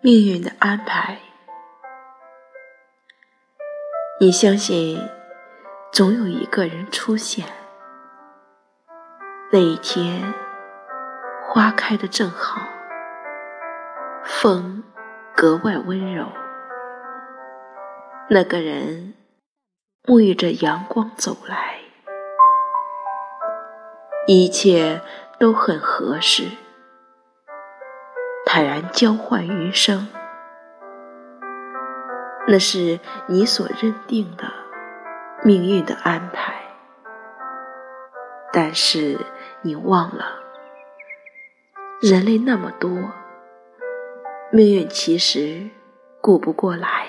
[0.00, 1.18] 命运的安排。
[4.20, 5.00] 你相信，
[5.92, 7.44] 总有一个人出现。
[9.50, 10.34] 那一天，
[11.42, 12.60] 花开的正好，
[14.24, 14.84] 风
[15.34, 16.26] 格外温柔。
[18.30, 19.14] 那个人
[20.04, 21.80] 沐浴着阳光走来，
[24.28, 25.00] 一切
[25.40, 26.44] 都很合适，
[28.58, 30.08] 坦然交换余生。
[32.48, 34.52] 那是你所认定的
[35.44, 36.54] 命运的安排，
[38.52, 39.16] 但是
[39.62, 40.40] 你忘了，
[42.00, 42.90] 人类那么多，
[44.50, 45.70] 命运其实
[46.20, 47.07] 顾不过来。